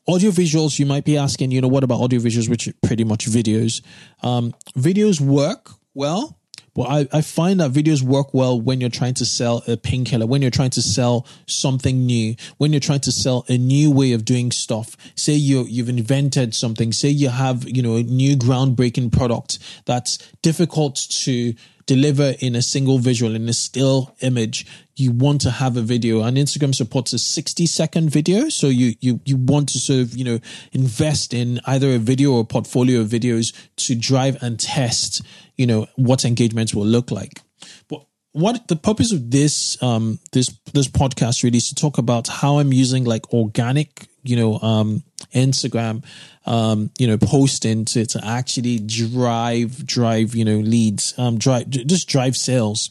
audio 0.09 0.31
visuals, 0.31 0.79
you 0.79 0.87
might 0.87 1.05
be 1.05 1.19
asking, 1.19 1.50
you 1.50 1.61
know, 1.61 1.69
what 1.69 1.85
about 1.85 2.00
audio 2.00 2.21
visuals, 2.21 2.49
which 2.49 2.69
are 2.69 2.75
pretty 2.83 3.05
much 3.05 3.27
videos? 3.27 3.83
Um, 4.23 4.55
videos 4.77 5.21
work 5.21 5.73
well, 5.95 6.40
but 6.75 6.83
I, 6.83 7.09
I 7.12 7.21
find 7.21 7.61
that 7.61 7.73
videos 7.73 8.03
work 8.03 8.33
well 8.33 8.61
when 8.61 8.81
you're 8.81 8.91
trying 8.91 9.15
to 9.15 9.25
sell 9.25 9.62
a 9.67 9.77
painkiller, 9.77 10.27
when 10.27 10.43
you're 10.43 10.50
trying 10.50 10.71
to 10.71 10.83
sell 10.83 11.27
something 11.47 12.07
new, 12.07 12.37
when 12.59 12.73
you're 12.73 12.81
trying 12.81 13.00
to 13.00 13.12
sell 13.12 13.45
a 13.49 13.59
new 13.59 13.91
way 13.91 14.12
of 14.12 14.25
doing 14.25 14.50
stuff. 14.50 14.97
Say 15.15 15.35
you 15.35 15.65
you've 15.69 15.89
invented 15.89 16.55
something, 16.55 16.93
say 16.93 17.09
you 17.09 17.29
have, 17.29 17.69
you 17.69 17.83
know, 17.83 17.97
a 17.97 18.03
new 18.03 18.37
groundbreaking 18.37 19.12
product 19.12 19.59
that's 19.85 20.19
difficult 20.43 20.97
to 20.97 21.55
deliver 21.91 22.35
in 22.39 22.55
a 22.55 22.62
single 22.62 22.99
visual, 22.99 23.35
in 23.35 23.49
a 23.49 23.53
still 23.53 24.15
image, 24.21 24.65
you 24.95 25.11
want 25.11 25.41
to 25.41 25.50
have 25.50 25.77
a 25.77 25.83
video 25.83 26.23
and 26.23 26.37
Instagram 26.37 26.73
supports 26.73 27.12
a 27.12 27.19
60 27.19 27.67
second 27.67 28.11
video. 28.11 28.49
So 28.49 28.69
you, 28.69 28.95
you, 29.00 29.19
you 29.25 29.37
want 29.37 29.71
to 29.71 29.79
sort 29.81 30.00
of, 30.00 30.17
you 30.17 30.25
know, 30.25 30.39
invest 30.71 31.35
in 31.35 31.59
either 31.67 31.95
a 31.95 31.99
video 31.99 32.35
or 32.35 32.43
a 32.43 32.45
portfolio 32.45 33.00
of 33.00 33.09
videos 33.09 33.53
to 33.77 33.97
drive 33.97 34.41
and 34.41 34.61
test, 34.61 35.23
you 35.61 35.67
know, 35.67 35.87
what 35.97 36.25
engagements 36.25 36.75
will 36.75 36.87
look 36.87 37.11
like. 37.11 37.43
But 37.88 38.07
what 38.33 38.67
the 38.69 38.76
purpose 38.76 39.12
of 39.12 39.31
this, 39.31 39.81
um, 39.83 40.19
this, 40.33 40.49
this 40.73 40.88
podcast 40.88 41.45
really 41.45 41.59
is 41.59 41.69
to 41.69 41.75
talk 41.75 41.99
about 41.99 42.29
how 42.29 42.61
I'm 42.61 42.73
using 42.73 43.05
like 43.05 43.31
organic, 43.35 44.09
you 44.23 44.37
know, 44.37 44.59
um, 44.61 45.02
Instagram, 45.35 46.02
um, 46.47 46.90
you 46.99 47.07
know, 47.07 47.19
posting 47.19 47.85
to, 47.85 48.07
to 48.07 48.25
actually 48.25 48.79
drive, 48.79 49.85
drive, 49.85 50.35
you 50.35 50.47
know, 50.47 50.61
leads, 50.61 51.12
um, 51.19 51.37
drive, 51.37 51.69
just 51.69 52.09
drive 52.09 52.37
sales. 52.37 52.90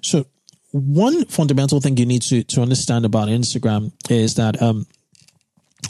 So 0.00 0.26
one 0.70 1.24
fundamental 1.24 1.80
thing 1.80 1.96
you 1.96 2.06
need 2.06 2.22
to, 2.22 2.44
to 2.44 2.62
understand 2.62 3.04
about 3.04 3.26
Instagram 3.26 3.90
is 4.08 4.36
that, 4.36 4.62
um, 4.62 4.86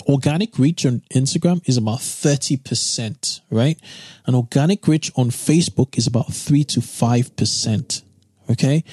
organic 0.08 0.58
reach 0.58 0.86
on 0.86 1.02
Instagram 1.12 1.66
is 1.68 1.76
about 1.76 1.98
30%, 1.98 3.40
right? 3.50 3.78
And 4.26 4.36
organic 4.36 4.86
reach 4.86 5.12
on 5.16 5.30
Facebook 5.30 5.96
is 5.96 6.06
about 6.06 6.32
3 6.32 6.64
to 6.64 6.80
5%. 6.80 8.02
Okay. 8.50 8.84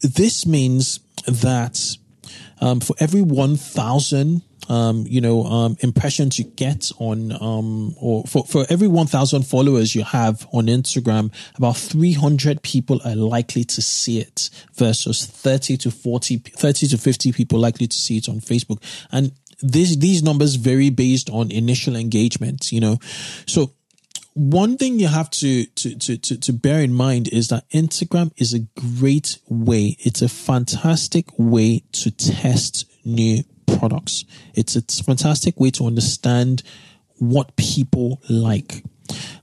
This 0.00 0.46
means 0.46 1.00
that 1.26 1.96
um, 2.60 2.80
for 2.80 2.94
every 3.00 3.22
1,000 3.22 4.42
um, 4.68 5.04
you 5.08 5.20
know, 5.20 5.44
um, 5.44 5.76
impressions 5.80 6.38
you 6.38 6.44
get 6.44 6.90
on, 6.98 7.32
um, 7.40 7.94
or 8.00 8.24
for, 8.24 8.44
for 8.44 8.64
every 8.68 8.88
1,000 8.88 9.42
followers 9.42 9.94
you 9.94 10.04
have 10.04 10.46
on 10.52 10.66
Instagram, 10.66 11.32
about 11.56 11.76
300 11.76 12.62
people 12.62 13.00
are 13.04 13.14
likely 13.14 13.64
to 13.64 13.82
see 13.82 14.20
it 14.20 14.50
versus 14.74 15.26
30 15.26 15.76
to 15.78 15.90
40, 15.90 16.38
30 16.38 16.88
to 16.88 16.98
50 16.98 17.32
people 17.32 17.58
likely 17.58 17.86
to 17.86 17.96
see 17.96 18.16
it 18.16 18.28
on 18.28 18.36
Facebook. 18.36 18.82
And 19.12 19.32
these, 19.62 19.98
these 19.98 20.22
numbers 20.22 20.56
vary 20.56 20.90
based 20.90 21.30
on 21.30 21.50
initial 21.50 21.96
engagement, 21.96 22.72
you 22.72 22.80
know. 22.80 22.98
So 23.46 23.72
one 24.34 24.76
thing 24.76 24.98
you 24.98 25.06
have 25.06 25.30
to, 25.30 25.64
to, 25.64 25.96
to, 25.96 26.18
to, 26.18 26.38
to 26.38 26.52
bear 26.52 26.80
in 26.80 26.92
mind 26.92 27.28
is 27.28 27.48
that 27.48 27.68
Instagram 27.70 28.32
is 28.36 28.52
a 28.52 28.66
great 28.98 29.38
way. 29.48 29.96
It's 30.00 30.22
a 30.22 30.28
fantastic 30.28 31.26
way 31.38 31.84
to 31.92 32.10
test 32.10 32.90
new 33.04 33.44
products. 33.66 34.24
It's 34.54 34.76
a 34.76 34.82
fantastic 35.04 35.58
way 35.60 35.70
to 35.72 35.86
understand 35.86 36.62
what 37.18 37.54
people 37.56 38.20
like. 38.28 38.82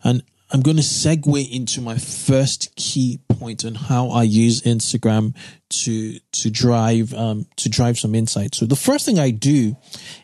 And 0.04 0.24
I'm 0.52 0.62
going 0.62 0.78
to 0.78 0.84
segue 0.84 1.50
into 1.50 1.80
my 1.82 1.98
first 1.98 2.76
key 2.76 3.20
point 3.30 3.64
on 3.64 3.76
how 3.76 4.10
I 4.10 4.24
use 4.24 4.62
Instagram 4.62 5.36
to 5.70 6.20
to 6.20 6.50
drive 6.50 7.14
um, 7.14 7.46
to 7.58 7.70
drive 7.70 7.98
some 7.98 8.16
insight. 8.16 8.56
So 8.56 8.66
the 8.66 8.76
first 8.76 9.06
thing 9.06 9.18
I 9.18 9.32
do 9.32 9.78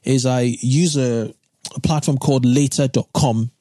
is 0.03 0.25
I 0.25 0.41
use 0.41 0.97
a, 0.97 1.33
a 1.75 1.79
platform 1.79 2.17
called 2.17 2.45
later.com. 2.45 3.51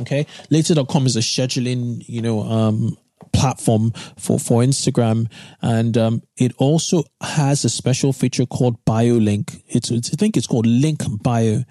Okay. 0.00 0.26
Later.com 0.50 1.06
is 1.06 1.16
a 1.16 1.20
scheduling, 1.20 2.04
you 2.06 2.22
know, 2.22 2.42
um, 2.42 2.96
platform 3.38 3.92
for, 4.18 4.38
for 4.38 4.62
Instagram. 4.62 5.30
And 5.62 5.96
um, 5.96 6.22
it 6.36 6.52
also 6.58 7.04
has 7.20 7.64
a 7.64 7.70
special 7.70 8.12
feature 8.12 8.46
called 8.46 8.84
bio 8.84 9.14
link. 9.14 9.62
It's, 9.68 9.90
it's, 9.90 10.12
I 10.12 10.16
think 10.16 10.36
it's 10.36 10.46
called 10.46 10.66
link 10.66 11.02
bio. 11.22 11.62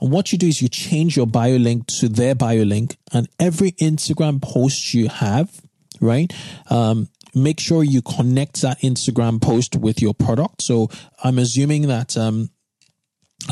And 0.00 0.12
what 0.12 0.32
you 0.32 0.38
do 0.38 0.46
is 0.46 0.60
you 0.60 0.68
change 0.68 1.16
your 1.16 1.26
bio 1.26 1.56
link 1.56 1.86
to 1.98 2.08
their 2.08 2.34
bio 2.34 2.62
link 2.62 2.96
and 3.12 3.28
every 3.40 3.72
Instagram 3.72 4.42
post 4.42 4.92
you 4.92 5.08
have, 5.08 5.50
right? 6.00 6.30
Um, 6.68 7.08
make 7.34 7.58
sure 7.58 7.82
you 7.82 8.02
connect 8.02 8.60
that 8.62 8.80
Instagram 8.80 9.40
post 9.40 9.76
with 9.76 10.02
your 10.02 10.14
product. 10.14 10.62
So 10.62 10.90
I'm 11.22 11.38
assuming 11.38 11.88
that, 11.88 12.16
um, 12.16 12.50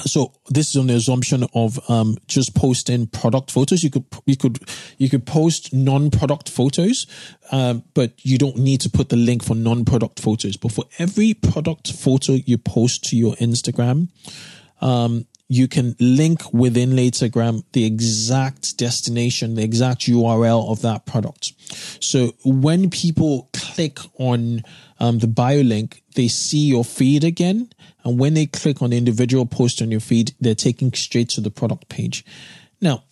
so 0.01 0.33
this 0.49 0.71
is 0.71 0.77
on 0.77 0.87
the 0.87 0.95
assumption 0.95 1.47
of 1.55 1.79
um, 1.91 2.17
just 2.27 2.55
posting 2.55 3.07
product 3.07 3.51
photos. 3.51 3.83
You 3.83 3.91
could 3.91 4.05
you 4.27 4.37
could 4.37 4.59
you 4.99 5.09
could 5.09 5.27
post 5.27 5.73
non-product 5.73 6.49
photos, 6.49 7.07
um, 7.51 7.85
but 7.95 8.13
you 8.25 8.39
don't 8.39 8.57
need 8.57 8.81
to 8.83 8.91
put 8.91 9.09
the 9.11 9.17
link 9.17 9.45
for 9.45 9.55
non-product 9.55 10.21
photos. 10.21 10.57
But 10.57 10.73
for 10.73 10.85
every 10.99 11.35
product 11.35 11.93
photo 11.93 12.33
you 12.33 12.59
post 12.59 13.05
to 13.11 13.17
your 13.17 13.35
Instagram, 13.37 14.09
um, 14.81 15.27
you 15.53 15.69
can 15.69 15.95
link 16.01 16.51
within 16.55 16.93
Latergram 16.93 17.63
the 17.73 17.85
exact 17.85 18.79
destination, 18.79 19.55
the 19.55 19.63
exact 19.63 20.01
URL 20.07 20.71
of 20.71 20.81
that 20.81 21.05
product. 21.05 21.53
So 22.03 22.33
when 22.43 22.89
people 22.89 23.51
click 23.53 23.99
on 24.19 24.63
um, 24.99 25.19
the 25.19 25.27
bio 25.27 25.61
link, 25.61 26.03
they 26.15 26.29
see 26.29 26.67
your 26.67 26.87
feed 26.87 27.23
again. 27.23 27.71
And 28.03 28.19
when 28.19 28.33
they 28.33 28.47
click 28.47 28.81
on 28.81 28.91
the 28.91 28.97
individual 28.97 29.45
post 29.45 29.83
on 29.83 29.91
your 29.91 30.01
feed, 30.01 30.33
they're 30.41 30.55
taking 30.55 30.91
straight 30.95 31.29
to 31.31 31.43
the 31.43 31.51
product 31.51 31.91
page. 31.91 32.25
Now, 32.81 33.05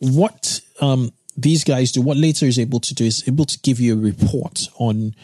what 0.00 0.60
um, 0.82 1.12
these 1.34 1.64
guys 1.64 1.92
do, 1.92 2.02
what 2.02 2.18
Later 2.18 2.44
is 2.44 2.58
able 2.58 2.80
to 2.80 2.92
do 2.92 3.06
is 3.06 3.26
able 3.26 3.46
to 3.46 3.58
give 3.60 3.80
you 3.80 3.94
a 3.94 3.96
report 3.96 4.68
on 4.78 5.14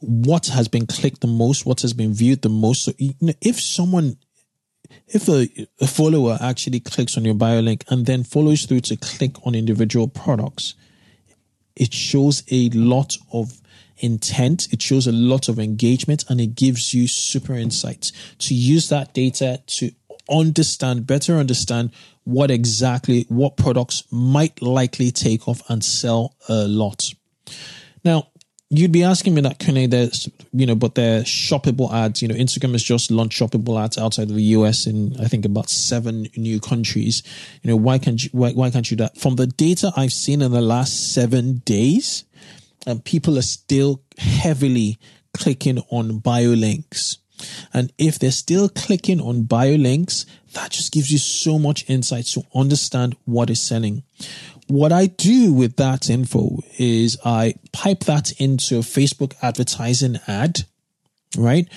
what 0.00 0.48
has 0.48 0.66
been 0.66 0.88
clicked 0.88 1.20
the 1.20 1.28
most, 1.28 1.64
what 1.64 1.82
has 1.82 1.92
been 1.92 2.12
viewed 2.12 2.42
the 2.42 2.48
most. 2.48 2.82
So 2.82 2.92
you 2.98 3.14
know, 3.20 3.34
if 3.40 3.60
someone 3.60 4.16
if 5.08 5.28
a, 5.28 5.48
a 5.80 5.86
follower 5.86 6.38
actually 6.40 6.80
clicks 6.80 7.16
on 7.16 7.24
your 7.24 7.34
bio 7.34 7.60
link 7.60 7.84
and 7.88 8.06
then 8.06 8.24
follows 8.24 8.64
through 8.64 8.80
to 8.80 8.96
click 8.96 9.34
on 9.46 9.54
individual 9.54 10.08
products, 10.08 10.74
it 11.76 11.92
shows 11.92 12.42
a 12.50 12.68
lot 12.70 13.16
of 13.32 13.60
intent. 13.98 14.72
It 14.72 14.82
shows 14.82 15.06
a 15.06 15.12
lot 15.12 15.48
of 15.48 15.58
engagement 15.58 16.24
and 16.28 16.40
it 16.40 16.54
gives 16.54 16.94
you 16.94 17.08
super 17.08 17.54
insights 17.54 18.12
to 18.38 18.54
use 18.54 18.88
that 18.88 19.14
data 19.14 19.62
to 19.66 19.90
understand, 20.30 21.06
better 21.06 21.36
understand 21.36 21.90
what 22.24 22.50
exactly, 22.50 23.26
what 23.28 23.56
products 23.56 24.04
might 24.10 24.62
likely 24.62 25.10
take 25.10 25.46
off 25.46 25.62
and 25.68 25.84
sell 25.84 26.34
a 26.48 26.66
lot. 26.66 27.12
Now, 28.04 28.28
you'd 28.70 28.92
be 28.92 29.02
asking 29.04 29.34
me 29.34 29.40
that 29.42 29.58
Kunle, 29.58 29.88
there's 29.90 30.28
you 30.52 30.66
know, 30.66 30.74
but 30.74 30.94
they're 30.94 31.22
shoppable 31.22 31.92
ads. 31.92 32.22
You 32.22 32.28
know, 32.28 32.34
Instagram 32.34 32.72
has 32.72 32.82
just 32.82 33.10
launched 33.10 33.40
shoppable 33.40 33.82
ads 33.82 33.98
outside 33.98 34.30
of 34.30 34.36
the 34.36 34.42
US 34.42 34.86
in 34.86 35.16
I 35.20 35.26
think 35.26 35.44
about 35.44 35.68
seven 35.68 36.28
new 36.36 36.60
countries. 36.60 37.22
You 37.62 37.70
know, 37.70 37.76
why 37.76 37.98
can't 37.98 38.22
you 38.22 38.30
why, 38.32 38.52
why 38.52 38.70
can't 38.70 38.90
you 38.90 38.96
that? 38.98 39.18
From 39.18 39.36
the 39.36 39.46
data 39.46 39.92
I've 39.96 40.12
seen 40.12 40.42
in 40.42 40.52
the 40.52 40.60
last 40.60 41.12
seven 41.12 41.62
days, 41.64 42.24
and 42.86 42.98
um, 42.98 43.02
people 43.02 43.38
are 43.38 43.42
still 43.42 44.02
heavily 44.18 44.98
clicking 45.36 45.80
on 45.90 46.18
bio 46.18 46.50
links. 46.50 47.18
And 47.72 47.92
if 47.98 48.18
they're 48.18 48.30
still 48.30 48.68
clicking 48.68 49.20
on 49.20 49.42
bio 49.42 49.74
links, 49.74 50.24
that 50.52 50.70
just 50.70 50.92
gives 50.92 51.10
you 51.10 51.18
so 51.18 51.58
much 51.58 51.88
insight 51.90 52.26
to 52.26 52.42
understand 52.54 53.16
what 53.24 53.50
is 53.50 53.60
selling 53.60 54.04
what 54.66 54.92
I 54.92 55.06
do 55.06 55.52
with 55.52 55.76
that 55.76 56.08
info 56.08 56.60
is 56.78 57.18
I 57.24 57.54
pipe 57.72 58.00
that 58.04 58.32
into 58.40 58.76
a 58.76 58.80
Facebook 58.80 59.34
advertising 59.42 60.18
ad, 60.26 60.60
right? 61.36 61.68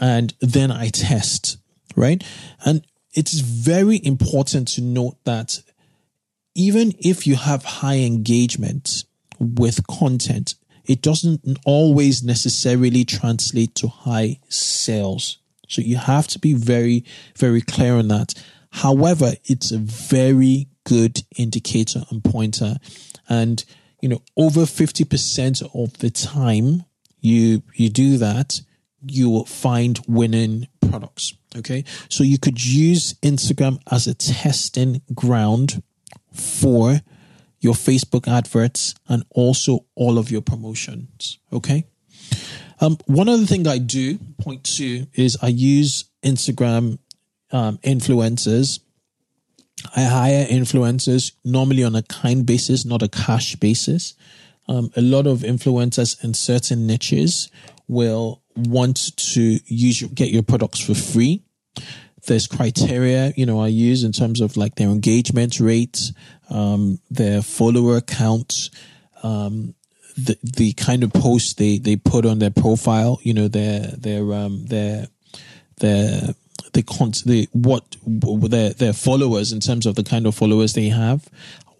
And 0.00 0.34
then 0.40 0.70
I 0.72 0.88
test, 0.88 1.58
right? 1.96 2.22
And 2.64 2.84
it's 3.14 3.40
very 3.40 4.00
important 4.02 4.68
to 4.68 4.80
note 4.80 5.16
that 5.24 5.60
even 6.54 6.92
if 6.98 7.26
you 7.26 7.36
have 7.36 7.64
high 7.64 7.98
engagement 7.98 9.04
with 9.38 9.86
content, 9.86 10.54
it 10.84 11.02
doesn't 11.02 11.58
always 11.64 12.22
necessarily 12.22 13.04
translate 13.04 13.74
to 13.76 13.88
high 13.88 14.40
sales. 14.48 15.38
So 15.68 15.80
you 15.80 15.96
have 15.96 16.26
to 16.28 16.38
be 16.38 16.54
very, 16.54 17.04
very 17.36 17.60
clear 17.60 17.94
on 17.94 18.08
that. 18.08 18.34
However, 18.70 19.34
it's 19.44 19.70
a 19.70 19.78
very 19.78 20.68
good 20.84 21.22
indicator 21.36 22.02
and 22.10 22.22
pointer. 22.24 22.76
And, 23.28 23.64
you 24.00 24.08
know, 24.08 24.22
over 24.36 24.62
50% 24.62 25.62
of 25.74 25.98
the 25.98 26.10
time 26.10 26.84
you, 27.20 27.62
you 27.74 27.88
do 27.88 28.18
that, 28.18 28.60
you 29.06 29.30
will 29.30 29.46
find 29.46 30.00
winning 30.06 30.68
products. 30.88 31.34
Okay. 31.56 31.84
So 32.08 32.24
you 32.24 32.38
could 32.38 32.64
use 32.64 33.14
Instagram 33.14 33.80
as 33.90 34.06
a 34.06 34.14
testing 34.14 35.02
ground 35.14 35.82
for 36.32 37.00
your 37.60 37.74
Facebook 37.74 38.26
adverts 38.26 38.94
and 39.08 39.24
also 39.30 39.86
all 39.94 40.18
of 40.18 40.30
your 40.30 40.42
promotions. 40.42 41.38
Okay. 41.52 41.84
Um, 42.80 42.98
one 43.06 43.28
other 43.28 43.46
thing 43.46 43.68
I 43.68 43.78
do, 43.78 44.18
point 44.38 44.64
two, 44.64 45.06
is 45.14 45.38
I 45.40 45.48
use 45.48 46.06
Instagram 46.24 46.98
um, 47.52 47.78
influencers. 47.78 48.80
I 49.96 50.02
hire 50.02 50.46
influencers 50.46 51.32
normally 51.44 51.84
on 51.84 51.94
a 51.94 52.02
kind 52.02 52.46
basis, 52.46 52.84
not 52.84 53.02
a 53.02 53.08
cash 53.08 53.56
basis. 53.56 54.14
Um, 54.68 54.90
a 54.96 55.02
lot 55.02 55.26
of 55.26 55.40
influencers 55.40 56.22
in 56.22 56.34
certain 56.34 56.86
niches 56.86 57.50
will 57.88 58.42
want 58.54 59.16
to 59.16 59.58
use 59.66 60.00
your, 60.00 60.10
get 60.10 60.30
your 60.30 60.42
products 60.42 60.78
for 60.78 60.94
free. 60.94 61.42
There's 62.26 62.46
criteria, 62.46 63.32
you 63.36 63.46
know, 63.46 63.60
I 63.60 63.68
use 63.68 64.04
in 64.04 64.12
terms 64.12 64.40
of 64.40 64.56
like 64.56 64.76
their 64.76 64.88
engagement 64.88 65.58
rates, 65.58 66.12
um, 66.50 67.00
their 67.10 67.42
follower 67.42 68.00
count, 68.00 68.70
um, 69.24 69.74
the 70.16 70.36
the 70.42 70.72
kind 70.74 71.02
of 71.02 71.12
posts 71.12 71.54
they 71.54 71.78
they 71.78 71.96
put 71.96 72.26
on 72.26 72.38
their 72.38 72.50
profile, 72.50 73.18
you 73.22 73.34
know, 73.34 73.48
their 73.48 73.80
their 73.96 74.32
um 74.34 74.66
their 74.66 75.08
their 75.78 76.34
the 76.72 76.82
the 77.26 77.48
what 77.52 77.96
their 78.06 78.70
their 78.70 78.92
followers 78.92 79.52
in 79.52 79.60
terms 79.60 79.86
of 79.86 79.94
the 79.94 80.04
kind 80.04 80.26
of 80.26 80.34
followers 80.34 80.74
they 80.74 80.88
have. 80.88 81.28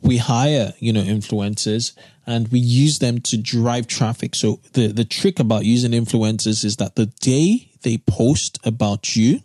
We 0.00 0.16
hire, 0.16 0.74
you 0.80 0.92
know, 0.92 1.02
influencers 1.02 1.92
and 2.26 2.48
we 2.48 2.58
use 2.58 2.98
them 2.98 3.20
to 3.20 3.36
drive 3.36 3.86
traffic. 3.86 4.34
So 4.34 4.60
the 4.72 4.88
the 4.88 5.04
trick 5.04 5.38
about 5.38 5.64
using 5.64 5.92
influencers 5.92 6.64
is 6.64 6.76
that 6.76 6.96
the 6.96 7.06
day 7.06 7.70
they 7.82 7.98
post 7.98 8.58
about 8.64 9.14
you, 9.16 9.40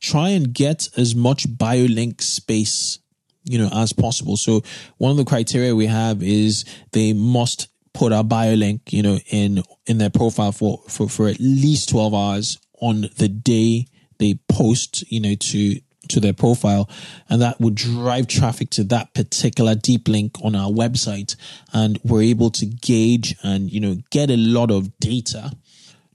try 0.00 0.30
and 0.30 0.52
get 0.52 0.88
as 0.96 1.14
much 1.14 1.46
bio 1.56 1.84
link 1.84 2.22
space 2.22 2.98
you 3.44 3.58
know 3.58 3.68
as 3.72 3.92
possible 3.92 4.36
so 4.36 4.62
one 4.98 5.10
of 5.10 5.16
the 5.16 5.24
criteria 5.24 5.74
we 5.74 5.86
have 5.86 6.22
is 6.22 6.64
they 6.92 7.12
must 7.12 7.68
put 7.92 8.12
our 8.12 8.24
bio 8.24 8.54
link 8.54 8.92
you 8.92 9.02
know 9.02 9.18
in 9.30 9.62
in 9.86 9.98
their 9.98 10.10
profile 10.10 10.52
for 10.52 10.80
for 10.88 11.08
for 11.08 11.28
at 11.28 11.40
least 11.40 11.88
12 11.88 12.14
hours 12.14 12.58
on 12.80 13.08
the 13.18 13.28
day 13.28 13.86
they 14.18 14.38
post 14.48 15.04
you 15.10 15.20
know 15.20 15.34
to 15.34 15.80
to 16.08 16.20
their 16.20 16.32
profile 16.32 16.90
and 17.28 17.40
that 17.40 17.60
would 17.60 17.74
drive 17.74 18.26
traffic 18.26 18.70
to 18.70 18.84
that 18.84 19.14
particular 19.14 19.74
deep 19.74 20.08
link 20.08 20.36
on 20.42 20.56
our 20.56 20.70
website 20.70 21.36
and 21.72 21.98
we're 22.02 22.22
able 22.22 22.50
to 22.50 22.66
gauge 22.66 23.36
and 23.42 23.70
you 23.70 23.80
know 23.80 23.96
get 24.10 24.30
a 24.30 24.36
lot 24.36 24.70
of 24.70 24.98
data 24.98 25.52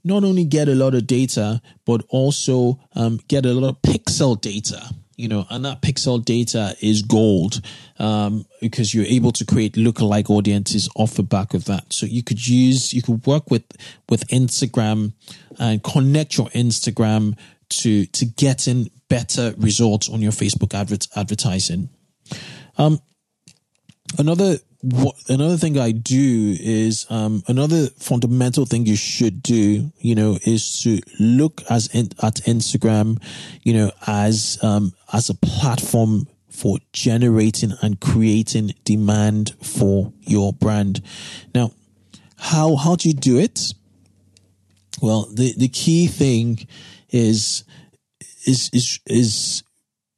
not 0.04 0.24
only 0.24 0.44
get 0.44 0.68
a 0.68 0.74
lot 0.74 0.94
of 0.94 1.06
data 1.06 1.60
but 1.86 2.04
also 2.10 2.78
um, 2.94 3.18
get 3.28 3.46
a 3.46 3.52
lot 3.52 3.68
of 3.68 3.82
pixel 3.82 4.38
data 4.38 4.90
you 5.18 5.26
know, 5.26 5.44
and 5.50 5.64
that 5.64 5.82
pixel 5.82 6.24
data 6.24 6.76
is 6.80 7.02
gold 7.02 7.60
um, 7.98 8.46
because 8.60 8.94
you're 8.94 9.04
able 9.04 9.32
to 9.32 9.44
create 9.44 9.74
lookalike 9.74 10.30
audiences 10.30 10.88
off 10.94 11.14
the 11.14 11.24
back 11.24 11.54
of 11.54 11.64
that. 11.64 11.92
So 11.92 12.06
you 12.06 12.22
could 12.22 12.46
use, 12.46 12.94
you 12.94 13.02
could 13.02 13.26
work 13.26 13.50
with 13.50 13.64
with 14.08 14.26
Instagram 14.28 15.12
and 15.58 15.82
connect 15.82 16.38
your 16.38 16.46
Instagram 16.50 17.36
to 17.70 18.06
to 18.06 18.24
getting 18.24 18.90
better 19.08 19.54
results 19.58 20.08
on 20.08 20.20
your 20.20 20.32
Facebook 20.32 20.74
advert, 20.74 21.06
advertising. 21.16 21.88
Um, 22.76 23.00
another 24.18 24.58
what 24.80 25.16
another 25.28 25.56
thing 25.56 25.76
I 25.76 25.90
do 25.90 26.56
is 26.58 27.04
um, 27.10 27.42
another 27.48 27.86
fundamental 27.98 28.64
thing 28.64 28.86
you 28.86 28.96
should 28.96 29.42
do, 29.42 29.90
you 29.98 30.14
know, 30.14 30.38
is 30.44 30.82
to 30.82 31.00
look 31.18 31.62
as 31.68 31.88
in, 31.88 32.10
at 32.22 32.36
Instagram, 32.46 33.20
you 33.62 33.74
know, 33.74 33.90
as 34.06 34.58
um, 34.62 34.92
as 35.12 35.30
a 35.30 35.34
platform 35.34 36.28
for 36.48 36.78
generating 36.92 37.72
and 37.82 38.00
creating 38.00 38.74
demand 38.84 39.54
for 39.62 40.12
your 40.20 40.52
brand. 40.52 41.02
Now, 41.54 41.72
how 42.36 42.76
how 42.76 42.94
do 42.94 43.08
you 43.08 43.14
do 43.14 43.38
it? 43.38 43.72
Well, 45.02 45.28
the 45.32 45.54
the 45.56 45.68
key 45.68 46.06
thing 46.06 46.68
is 47.10 47.64
is 48.46 48.70
is 48.72 49.00
is 49.06 49.62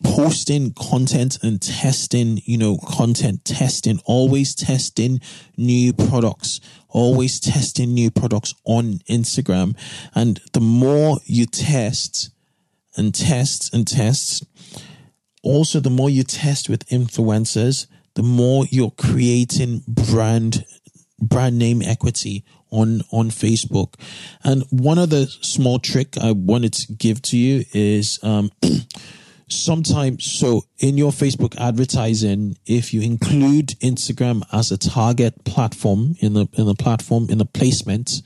posting 0.02 0.72
content 0.72 1.38
and 1.42 1.60
testing, 1.60 2.40
you 2.44 2.56
know, 2.56 2.78
content 2.78 3.44
testing, 3.44 4.00
always 4.04 4.54
testing 4.54 5.20
new 5.56 5.92
products, 5.92 6.60
always 6.88 7.38
testing 7.38 7.92
new 7.92 8.10
products 8.10 8.54
on 8.64 9.00
Instagram. 9.10 9.76
And 10.14 10.40
the 10.52 10.60
more 10.60 11.18
you 11.24 11.46
test 11.46 12.30
and 12.96 13.14
test 13.14 13.74
and 13.74 13.86
test, 13.86 14.44
also 15.42 15.80
the 15.80 15.90
more 15.90 16.10
you 16.10 16.22
test 16.22 16.68
with 16.68 16.88
influencers, 16.88 17.86
the 18.14 18.22
more 18.22 18.64
you're 18.70 18.92
creating 18.92 19.82
brand 19.86 20.64
brand 21.20 21.58
name 21.58 21.82
equity 21.82 22.44
on 22.70 23.02
on 23.10 23.30
Facebook. 23.30 23.94
And 24.44 24.64
one 24.70 24.98
other 24.98 25.26
small 25.26 25.78
trick 25.78 26.16
I 26.18 26.32
wanted 26.32 26.72
to 26.74 26.92
give 26.92 27.22
to 27.22 27.36
you 27.36 27.64
is 27.72 28.18
um 28.22 28.50
sometimes 29.50 30.24
so 30.24 30.62
in 30.78 30.96
your 30.96 31.10
facebook 31.10 31.56
advertising 31.60 32.56
if 32.66 32.94
you 32.94 33.00
include 33.00 33.68
instagram 33.80 34.42
as 34.52 34.70
a 34.70 34.78
target 34.78 35.44
platform 35.44 36.14
in 36.20 36.34
the 36.34 36.46
in 36.52 36.66
the 36.66 36.74
platform 36.74 37.26
in 37.28 37.38
the 37.38 37.44
placement 37.44 38.22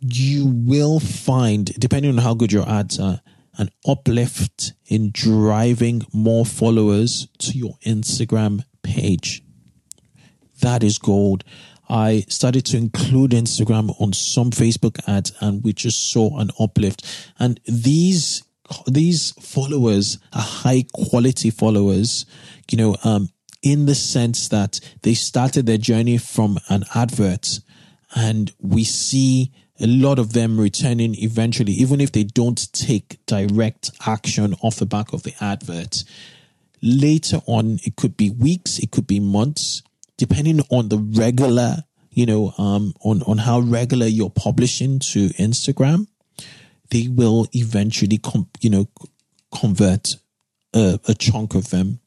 you 0.00 0.46
will 0.46 0.98
find 0.98 1.66
depending 1.78 2.10
on 2.10 2.18
how 2.18 2.34
good 2.34 2.52
your 2.52 2.68
ads 2.68 2.98
are 2.98 3.20
an 3.58 3.68
uplift 3.86 4.72
in 4.86 5.10
driving 5.12 6.02
more 6.12 6.44
followers 6.44 7.28
to 7.38 7.56
your 7.56 7.74
instagram 7.86 8.64
page 8.82 9.42
that 10.60 10.82
is 10.82 10.98
gold 10.98 11.44
I 11.88 12.24
started 12.28 12.66
to 12.66 12.76
include 12.76 13.30
Instagram 13.30 14.00
on 14.00 14.12
some 14.12 14.50
Facebook 14.50 15.00
ads 15.08 15.32
and 15.40 15.62
we 15.64 15.72
just 15.72 16.10
saw 16.10 16.38
an 16.38 16.50
uplift. 16.60 17.04
And 17.38 17.60
these 17.66 18.42
these 18.86 19.32
followers 19.40 20.18
are 20.34 20.42
high 20.42 20.84
quality 20.92 21.48
followers, 21.48 22.26
you 22.70 22.76
know, 22.76 22.96
um, 23.02 23.30
in 23.62 23.86
the 23.86 23.94
sense 23.94 24.48
that 24.48 24.78
they 25.02 25.14
started 25.14 25.64
their 25.64 25.78
journey 25.78 26.18
from 26.18 26.58
an 26.68 26.84
advert 26.94 27.60
and 28.14 28.52
we 28.60 28.84
see 28.84 29.52
a 29.80 29.86
lot 29.86 30.18
of 30.18 30.32
them 30.32 30.58
returning 30.58 31.14
eventually, 31.16 31.72
even 31.72 32.00
if 32.00 32.12
they 32.12 32.24
don't 32.24 32.72
take 32.72 33.24
direct 33.26 33.90
action 34.06 34.54
off 34.60 34.76
the 34.76 34.86
back 34.86 35.12
of 35.12 35.22
the 35.22 35.34
advert. 35.40 36.04
Later 36.82 37.40
on, 37.46 37.78
it 37.84 37.96
could 37.96 38.16
be 38.16 38.30
weeks, 38.30 38.78
it 38.78 38.90
could 38.90 39.06
be 39.06 39.20
months, 39.20 39.82
depending 40.18 40.60
on 40.68 40.90
the 40.90 40.98
regular, 40.98 41.84
you 42.10 42.26
know, 42.26 42.52
um, 42.58 42.92
on, 43.02 43.22
on 43.22 43.38
how 43.38 43.60
regular 43.60 44.06
you're 44.06 44.28
publishing 44.30 44.98
to 44.98 45.28
Instagram 45.30 46.06
they 46.90 47.08
will 47.08 47.46
eventually, 47.52 48.18
com- 48.18 48.48
you 48.60 48.70
know, 48.70 48.88
convert 49.52 50.16
a, 50.74 50.98
a 51.06 51.14
chunk 51.14 51.54
of 51.54 51.70
them. 51.70 52.00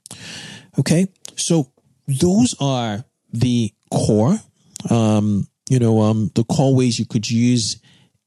Okay. 0.80 1.08
So 1.36 1.72
those 2.08 2.56
are 2.60 3.04
the 3.32 3.74
core, 3.92 4.40
um, 4.90 5.48
you 5.70 5.80
know, 5.80 6.02
um, 6.02 6.32
the 6.36 6.44
core 6.44 6.76
ways 6.76 7.00
you 7.00 7.06
could 7.06 7.30
use 7.30 7.80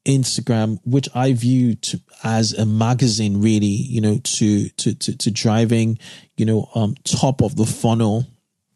Instagram, 0.05 0.79
which 0.85 1.09
I 1.15 1.33
view 1.33 1.75
to, 1.75 2.01
as 2.23 2.53
a 2.53 2.65
magazine, 2.65 3.41
really, 3.41 3.65
you 3.65 4.01
know, 4.01 4.19
to, 4.23 4.69
to, 4.69 4.93
to, 4.93 5.17
to 5.17 5.31
driving, 5.31 5.97
you 6.37 6.45
know, 6.45 6.69
um, 6.75 6.95
top 7.03 7.41
of 7.41 7.55
the 7.55 7.65
funnel, 7.65 8.25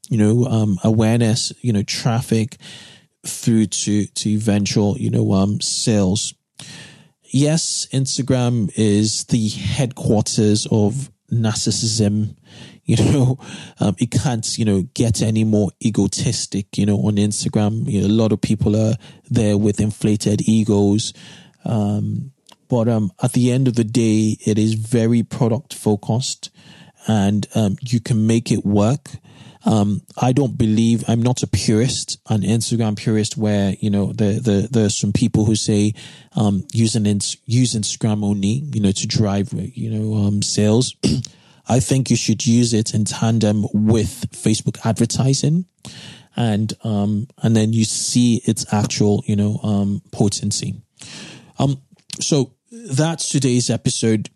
you 0.10 0.18
know, 0.18 0.46
um, 0.46 0.78
awareness, 0.84 1.54
you 1.62 1.72
know, 1.72 1.84
traffic 1.84 2.58
through 3.26 3.68
to, 3.68 4.06
to 4.06 4.30
eventual, 4.30 4.98
you 4.98 5.10
know, 5.10 5.32
um, 5.34 5.62
sales 5.62 6.34
yes, 7.32 7.88
Instagram 7.92 8.72
is 8.76 9.26
the 9.26 9.48
headquarters 9.50 10.68
of 10.72 11.12
narcissism. 11.32 12.36
You 12.86 12.96
know, 12.98 13.40
um, 13.80 13.96
it 14.00 14.12
can't, 14.12 14.58
you 14.58 14.66
know, 14.66 14.84
get 14.94 15.22
any 15.22 15.44
more 15.44 15.72
egotistic, 15.84 16.78
you 16.78 16.86
know, 16.86 16.98
on 16.98 17.16
Instagram. 17.16 17.90
You 17.90 18.02
know, 18.02 18.08
a 18.08 18.16
lot 18.16 18.32
of 18.32 18.42
people 18.42 18.76
are 18.76 18.96
there 19.30 19.58
with 19.58 19.80
inflated 19.80 20.48
egos. 20.48 21.14
Um, 21.66 22.32
but, 22.68 22.88
um, 22.88 23.12
at 23.22 23.34
the 23.34 23.52
end 23.52 23.68
of 23.68 23.76
the 23.76 23.84
day, 23.84 24.38
it 24.46 24.58
is 24.58 24.76
very 24.76 25.24
product 25.24 25.74
focused 25.74 26.52
and, 27.08 27.48
um, 27.56 27.78
you 27.82 28.00
can 28.00 28.28
make 28.28 28.52
it 28.52 28.66
work. 28.66 29.10
Um, 29.66 30.02
I 30.18 30.32
don't 30.32 30.58
believe 30.58 31.04
I'm 31.08 31.22
not 31.22 31.44
a 31.44 31.48
purist, 31.48 32.20
an 32.30 32.42
Instagram 32.42 32.98
purist, 32.98 33.38
where 33.38 33.76
you 33.80 33.90
know 33.90 34.14
the 34.14 34.40
the 34.40 34.68
there's 34.72 34.98
some 34.98 35.12
people 35.12 35.46
who 35.46 35.56
say 35.56 35.94
um, 36.36 36.66
using 36.72 37.06
use 37.46 37.76
Instagram 37.76 38.24
only, 38.24 38.64
you 38.74 38.80
know, 38.80 38.92
to 38.92 39.08
drive 39.08 39.50
you 39.54 39.90
know 39.90 40.28
um, 40.28 40.42
sales. 40.42 40.96
I 41.68 41.80
think 41.80 42.10
you 42.10 42.16
should 42.16 42.48
use 42.48 42.74
it 42.74 42.94
in 42.94 43.06
tandem 43.06 43.66
with 43.74 44.32
Facebook 44.32 44.84
advertising, 44.86 45.66
and 46.36 46.74
um, 46.84 47.28
and 47.44 47.56
then 47.56 47.74
you 47.74 47.84
see 47.84 48.42
its 48.46 48.74
actual 48.74 49.24
you 49.28 49.36
know 49.36 49.60
um, 49.62 50.02
potency. 50.12 50.82
Um, 51.60 51.82
so 52.20 52.54
that's 52.72 53.30
today's 53.30 53.70
episode. 53.70 54.30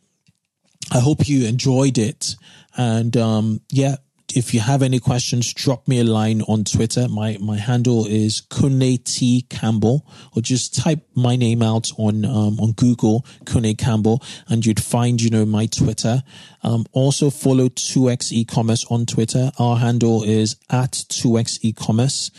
I 0.91 0.99
hope 0.99 1.29
you 1.29 1.47
enjoyed 1.47 1.97
it, 1.97 2.35
and 2.75 3.15
um, 3.15 3.61
yeah, 3.71 3.95
if 4.35 4.53
you 4.53 4.59
have 4.59 4.81
any 4.81 4.99
questions, 4.99 5.53
drop 5.53 5.87
me 5.87 5.99
a 5.99 6.03
line 6.03 6.41
on 6.43 6.63
Twitter. 6.63 7.07
My 7.07 7.37
my 7.39 7.57
handle 7.57 8.05
is 8.05 8.41
Kunle 8.41 9.03
T 9.03 9.45
Campbell, 9.49 10.05
or 10.35 10.41
just 10.41 10.75
type 10.75 10.99
my 11.15 11.35
name 11.35 11.61
out 11.61 11.91
on 11.97 12.25
um, 12.25 12.59
on 12.59 12.73
Google, 12.73 13.25
Kunle 13.45 13.77
Campbell, 13.77 14.23
and 14.47 14.65
you'd 14.65 14.83
find 14.83 15.21
you 15.21 15.29
know 15.29 15.45
my 15.45 15.65
Twitter. 15.65 16.23
Um, 16.63 16.85
also 16.93 17.29
follow 17.29 17.67
2x 17.67 18.31
e-commerce 18.31 18.85
on 18.89 19.05
Twitter. 19.05 19.51
Our 19.59 19.77
handle 19.77 20.23
is 20.23 20.55
at 20.69 20.91
2x 20.91 21.59
e-commerce. 21.61 22.31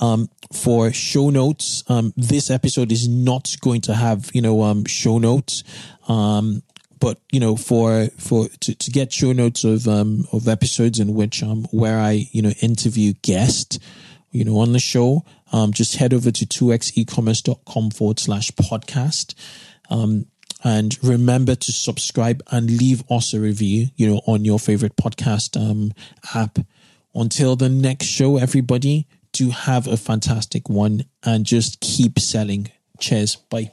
Um, 0.00 0.28
for 0.52 0.92
show 0.92 1.30
notes, 1.30 1.82
um, 1.88 2.12
this 2.16 2.50
episode 2.50 2.92
is 2.92 3.08
not 3.08 3.56
going 3.60 3.80
to 3.82 3.94
have 3.94 4.30
you 4.34 4.42
know 4.42 4.62
um, 4.62 4.84
show 4.84 5.18
notes. 5.18 5.64
Um, 6.08 6.62
but 7.02 7.20
you 7.32 7.40
know, 7.40 7.56
for 7.56 8.06
for 8.16 8.46
to, 8.60 8.76
to 8.76 8.90
get 8.92 9.12
show 9.12 9.32
notes 9.32 9.64
of 9.64 9.88
um 9.88 10.24
of 10.30 10.46
episodes 10.46 11.00
in 11.00 11.14
which 11.14 11.42
um 11.42 11.64
where 11.72 11.98
I 11.98 12.28
you 12.30 12.40
know 12.42 12.52
interview 12.62 13.14
guests, 13.22 13.80
you 14.30 14.44
know, 14.44 14.58
on 14.58 14.72
the 14.72 14.78
show, 14.78 15.24
um 15.52 15.72
just 15.72 15.96
head 15.96 16.14
over 16.14 16.30
to 16.30 16.46
2xecommerce.com 16.46 17.90
forward 17.90 18.20
slash 18.20 18.52
podcast. 18.52 19.34
Um 19.90 20.26
and 20.62 20.96
remember 21.02 21.56
to 21.56 21.72
subscribe 21.72 22.40
and 22.52 22.70
leave 22.70 23.02
us 23.10 23.34
a 23.34 23.40
review, 23.40 23.88
you 23.96 24.06
know, 24.08 24.20
on 24.28 24.44
your 24.44 24.60
favorite 24.60 24.94
podcast 24.94 25.60
um 25.60 25.92
app. 26.32 26.60
Until 27.16 27.56
the 27.56 27.68
next 27.68 28.06
show, 28.06 28.36
everybody, 28.38 29.08
do 29.32 29.50
have 29.50 29.88
a 29.88 29.96
fantastic 29.96 30.68
one 30.68 31.04
and 31.24 31.44
just 31.44 31.80
keep 31.80 32.20
selling. 32.20 32.70
Cheers. 33.00 33.36
Bye. 33.36 33.72